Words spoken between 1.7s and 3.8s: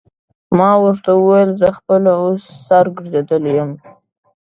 خپله اوس سر ګرځېدلی یم.